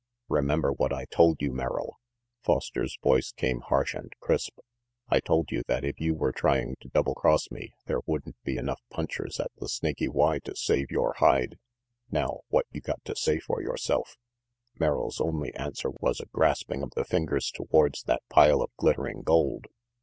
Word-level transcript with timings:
"Remember 0.29 0.73
what 0.73 0.91
I 0.91 1.05
told 1.05 1.43
you, 1.43 1.51
Merrill," 1.53 1.99
Foster's 2.41 2.97
396 3.03 3.03
RANGY 3.03 3.37
PETE 3.37 3.37
if 3.37 3.53
you 3.53 3.53
voice 3.53 3.61
came 3.61 3.69
harsh 3.69 3.93
and 3.93 4.19
crisp. 4.19 4.59
"I 5.09 5.19
told 5.19 5.51
you 5.51 5.61
that 5.67 5.85
if 5.85 5.99
you 5.99 6.15
were 6.15 6.31
trying 6.31 6.75
to 6.79 6.87
double 6.87 7.13
cross 7.13 7.51
me, 7.51 7.75
there 7.85 7.99
wouldn't 8.07 8.41
be 8.43 8.57
enough 8.57 8.81
punchers 8.89 9.39
at 9.39 9.51
the 9.59 9.69
Snaky 9.69 10.07
Y 10.07 10.39
to 10.39 10.55
save 10.55 10.89
yore 10.89 11.13
hide. 11.19 11.59
Now 12.09 12.39
what 12.49 12.65
you 12.71 12.81
got 12.81 13.05
to 13.05 13.15
say 13.15 13.37
for 13.37 13.61
yoreself?" 13.61 14.17
Merrill's 14.79 15.21
only 15.21 15.53
answer 15.53 15.91
was 15.91 16.19
a 16.19 16.25
grasping 16.25 16.81
of 16.81 16.93
the 16.95 17.05
fingers 17.05 17.51
towards 17.51 18.01
that 18.05 18.23
pile 18.27 18.63
of 18.63 18.75
glittering 18.77 19.21
gold. 19.21 19.67